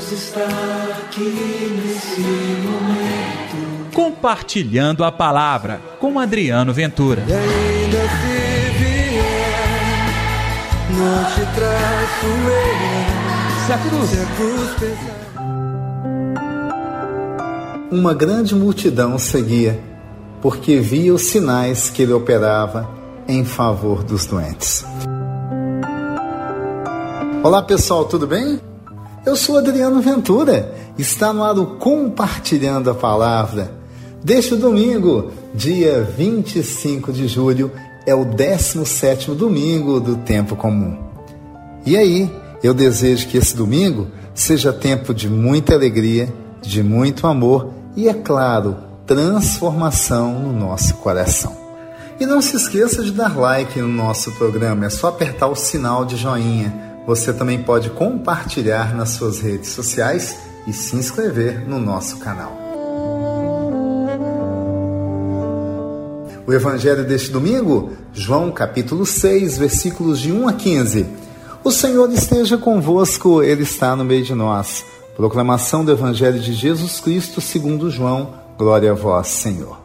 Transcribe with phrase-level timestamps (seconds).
[0.00, 0.46] Deus está
[0.98, 1.28] aqui
[1.76, 3.92] nesse momento.
[3.92, 7.22] Compartilhando a palavra com Adriano Ventura.
[7.28, 9.20] E ainda se vier,
[10.96, 12.80] não te traço eu.
[13.66, 14.08] Se a cruz.
[14.10, 15.20] Se a cruz pesar.
[17.90, 19.78] Uma grande multidão seguia,
[20.40, 22.88] porque via os sinais que ele operava
[23.28, 24.82] em favor dos doentes.
[27.42, 28.69] Olá pessoal, tudo bem?
[29.24, 30.74] Eu sou Adriano Ventura.
[30.96, 33.70] Está no ar o Compartilhando a Palavra.
[34.24, 37.70] Deste domingo, dia 25 de julho,
[38.06, 40.96] é o 17 domingo do tempo comum.
[41.84, 42.30] E aí,
[42.62, 46.32] eu desejo que esse domingo seja tempo de muita alegria,
[46.62, 48.76] de muito amor e, é claro,
[49.06, 51.54] transformação no nosso coração.
[52.18, 56.06] E não se esqueça de dar like no nosso programa, é só apertar o sinal
[56.06, 56.89] de joinha.
[57.10, 62.56] Você também pode compartilhar nas suas redes sociais e se inscrever no nosso canal.
[66.46, 71.04] O evangelho deste domingo, João capítulo 6, versículos de 1 a 15.
[71.64, 74.84] O Senhor esteja convosco, ele está no meio de nós.
[75.16, 78.34] Proclamação do evangelho de Jesus Cristo, segundo João.
[78.56, 79.80] Glória a vós, Senhor.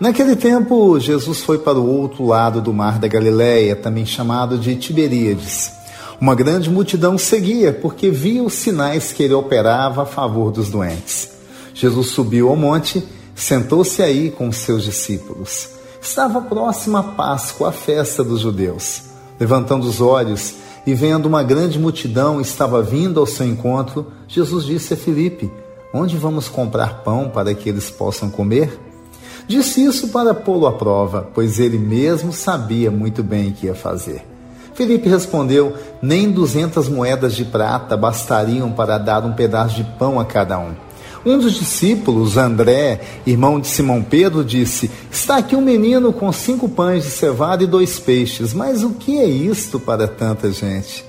[0.00, 4.76] Naquele tempo, Jesus foi para o outro lado do mar da Galileia, também chamado de
[4.76, 5.76] Tiberíades.
[6.20, 11.30] Uma grande multidão seguia, porque via os sinais que ele operava a favor dos doentes.
[11.72, 15.68] Jesus subiu ao monte, sentou-se aí com seus discípulos.
[16.02, 19.02] Estava próxima a Páscoa, a festa dos judeus.
[19.38, 24.94] Levantando os olhos e vendo uma grande multidão estava vindo ao seu encontro, Jesus disse
[24.94, 25.52] a Filipe:
[25.94, 28.76] Onde vamos comprar pão para que eles possam comer?
[29.46, 33.74] Disse isso para pô-lo à prova, pois ele mesmo sabia muito bem o que ia
[33.74, 34.24] fazer.
[34.78, 40.24] Felipe respondeu: Nem duzentas moedas de prata bastariam para dar um pedaço de pão a
[40.24, 40.70] cada um.
[41.26, 46.68] Um dos discípulos, André, irmão de Simão Pedro, disse: Está aqui um menino com cinco
[46.68, 51.04] pães de cevada e dois peixes, mas o que é isto para tanta gente?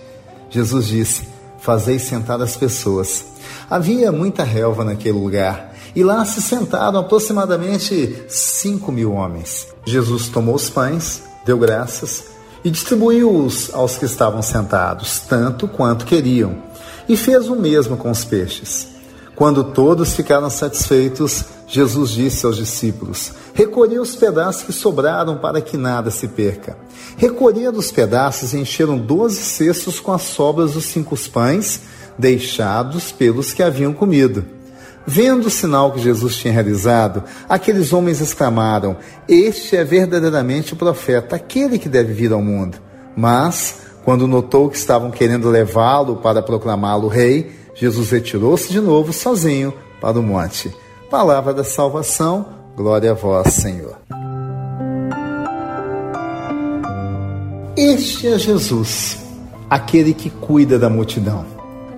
[0.49, 1.27] Jesus disse:
[1.59, 3.23] Fazei sentar as pessoas.
[3.69, 9.67] Havia muita relva naquele lugar, e lá se sentaram aproximadamente cinco mil homens.
[9.85, 16.57] Jesus tomou os pães, deu graças e distribuiu-os aos que estavam sentados, tanto quanto queriam,
[17.07, 18.87] e fez o mesmo com os peixes.
[19.35, 25.77] Quando todos ficaram satisfeitos, Jesus disse aos discípulos: Recolhi os pedaços que sobraram para que
[25.77, 26.77] nada se perca.
[27.15, 31.81] Recolheram os pedaços e encheram doze cestos com as sobras dos cinco pães
[32.17, 34.58] deixados pelos que haviam comido.
[35.11, 38.95] Vendo o sinal que Jesus tinha realizado, aqueles homens exclamaram:
[39.27, 42.77] Este é verdadeiramente o profeta, aquele que deve vir ao mundo.
[43.17, 49.73] Mas, quando notou que estavam querendo levá-lo para proclamá-lo rei, Jesus retirou-se de novo sozinho
[49.99, 50.71] para o monte.
[51.09, 52.45] Palavra da salvação,
[52.77, 53.97] glória a vós, Senhor.
[57.75, 59.17] Este é Jesus,
[59.67, 61.47] aquele que cuida da multidão.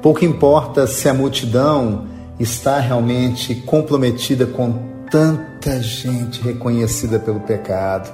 [0.01, 2.09] Pouco importa se a multidão
[2.41, 4.73] está realmente comprometida com
[5.09, 8.11] tanta gente reconhecida pelo pecado,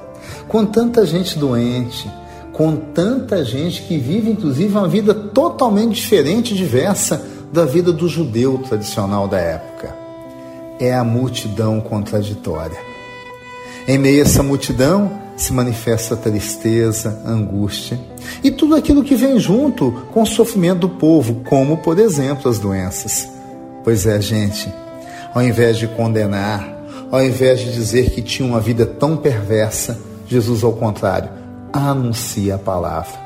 [0.48, 2.10] com tanta gente doente,
[2.52, 7.24] com tanta gente que vive, inclusive, uma vida totalmente diferente e diversa
[7.54, 9.96] da vida do judeu tradicional da época.
[10.80, 12.78] É a multidão contraditória.
[13.88, 18.00] Em meio a essa multidão se manifesta tristeza, angústia
[18.44, 22.58] e tudo aquilo que vem junto com o sofrimento do povo, como, por exemplo, as
[22.60, 23.37] doenças.
[23.88, 24.70] Pois é, gente,
[25.34, 26.68] ao invés de condenar,
[27.10, 31.30] ao invés de dizer que tinha uma vida tão perversa, Jesus, ao contrário,
[31.72, 33.18] anuncia a palavra.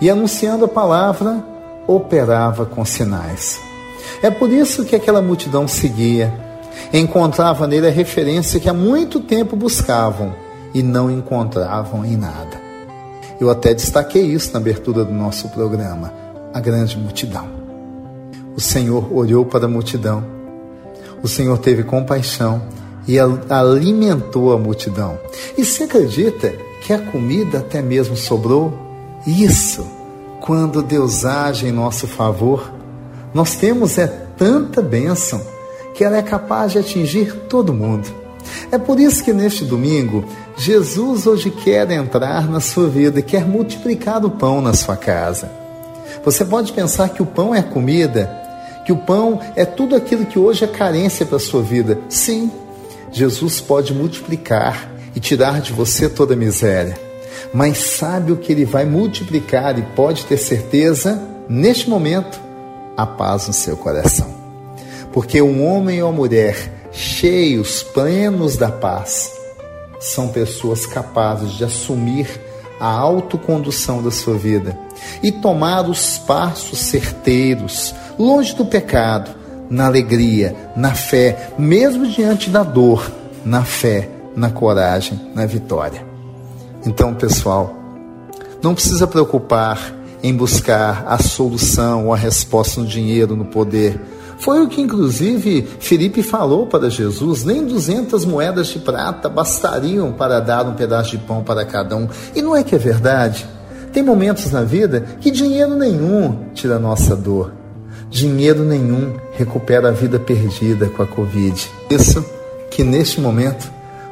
[0.00, 1.44] E anunciando a palavra,
[1.86, 3.60] operava com sinais.
[4.22, 6.32] É por isso que aquela multidão seguia,
[6.94, 10.34] encontrava nele a referência que há muito tempo buscavam
[10.72, 12.58] e não encontravam em nada.
[13.38, 16.10] Eu até destaquei isso na abertura do nosso programa,
[16.54, 17.59] a grande multidão.
[18.56, 20.24] O Senhor olhou para a multidão.
[21.22, 22.62] O Senhor teve compaixão
[23.06, 25.18] e alimentou a multidão.
[25.56, 26.52] E se acredita
[26.82, 28.72] que a comida até mesmo sobrou?
[29.26, 29.86] Isso,
[30.40, 32.72] quando Deus age em nosso favor,
[33.34, 34.06] nós temos é
[34.36, 35.40] tanta bênção
[35.94, 38.08] que ela é capaz de atingir todo mundo.
[38.72, 40.24] É por isso que neste domingo,
[40.56, 45.50] Jesus hoje quer entrar na sua vida e quer multiplicar o pão na sua casa.
[46.24, 48.39] Você pode pensar que o pão é comida,
[48.84, 51.98] que o pão é tudo aquilo que hoje é carência para a sua vida.
[52.08, 52.50] Sim,
[53.12, 56.98] Jesus pode multiplicar e tirar de você toda a miséria.
[57.52, 62.50] Mas sabe o que ele vai multiplicar e pode ter certeza neste momento?
[63.00, 64.28] a paz no seu coração.
[65.12, 69.32] Porque um homem ou mulher cheios, plenos da paz,
[69.98, 72.28] são pessoas capazes de assumir
[72.78, 74.78] a autocondução da sua vida
[75.22, 79.30] e tomar os passos certeiros, longe do pecado,
[79.70, 83.10] na alegria, na fé, mesmo diante da dor,
[83.44, 86.04] na fé, na coragem, na vitória.
[86.84, 87.74] Então, pessoal,
[88.62, 93.98] não precisa preocupar em buscar a solução ou a resposta no dinheiro, no poder.
[94.38, 100.40] Foi o que, inclusive, Felipe falou para Jesus: nem 200 moedas de prata bastariam para
[100.40, 102.08] dar um pedaço de pão para cada um.
[102.34, 103.46] E não é que é verdade?
[103.92, 107.59] Tem momentos na vida que dinheiro nenhum tira nossa dor.
[108.10, 111.70] Dinheiro nenhum recupera a vida perdida com a Covid.
[111.88, 112.24] Isso
[112.68, 113.70] que neste momento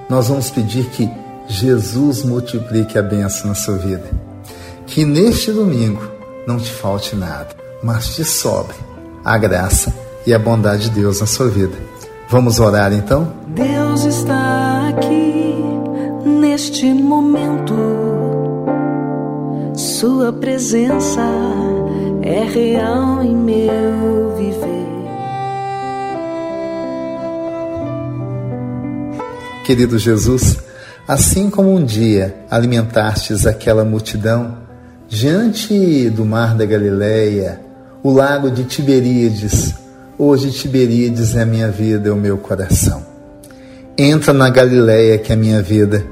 [0.08, 1.10] nós vamos pedir que
[1.48, 4.08] Jesus multiplique a bênção na sua vida.
[4.86, 6.02] Que neste domingo
[6.46, 7.48] não te falte nada,
[7.82, 8.76] mas te sobre
[9.24, 9.92] a graça
[10.24, 11.76] e a bondade de Deus na sua vida.
[12.28, 13.32] Vamos orar então?
[13.48, 15.56] Deus está aqui
[16.24, 17.74] neste momento.
[19.74, 21.22] Sua presença
[22.28, 24.86] é real em meu viver.
[29.64, 30.58] Querido Jesus,
[31.06, 34.58] assim como um dia alimentastes aquela multidão
[35.08, 37.60] diante do mar da Galileia,
[38.02, 39.74] o lago de Tiberíades,
[40.18, 43.06] hoje Tiberíades é a minha vida, é o meu coração.
[43.96, 46.04] Entra na Galileia que é a minha vida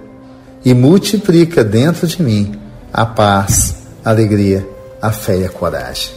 [0.65, 2.55] e multiplica dentro de mim
[2.91, 6.13] a paz, a alegria, a fé e a coragem.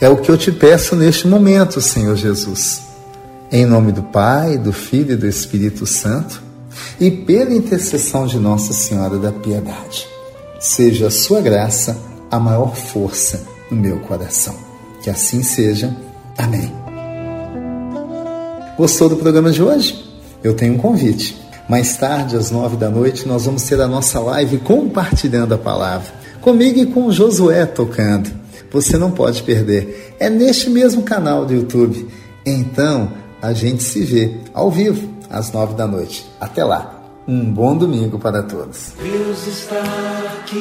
[0.00, 2.82] É o que eu te peço neste momento, Senhor Jesus.
[3.50, 6.42] Em nome do Pai, do Filho e do Espírito Santo,
[7.00, 10.06] e pela intercessão de Nossa Senhora da Piedade,
[10.60, 11.96] seja a sua graça
[12.30, 14.54] a maior força no meu coração.
[15.02, 15.94] Que assim seja.
[16.36, 16.72] Amém.
[18.76, 20.04] Gostou do programa de hoje?
[20.42, 21.36] Eu tenho um convite.
[21.68, 26.17] Mais tarde, às nove da noite, nós vamos ter a nossa live compartilhando a palavra.
[26.48, 28.30] Comigo e com o Josué tocando.
[28.72, 30.16] Você não pode perder.
[30.18, 32.08] É neste mesmo canal do YouTube.
[32.46, 33.12] Então,
[33.42, 36.24] a gente se vê ao vivo às nove da noite.
[36.40, 37.02] Até lá.
[37.28, 38.94] Um bom domingo para todos.
[38.98, 39.82] Deus está
[40.38, 40.56] aqui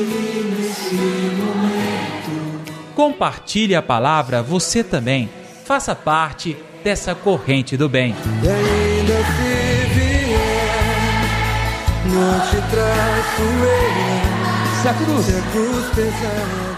[0.60, 0.95] nesse
[1.38, 2.66] momento.
[2.94, 5.30] Compartilhe a palavra você também.
[5.63, 8.13] Faça parte dessa corrente do bem.
[8.44, 10.34] E ainda se vier,
[12.13, 13.42] não te traço
[14.12, 14.17] eu.
[14.85, 15.25] A cruz.
[15.25, 16.76] Se a cruz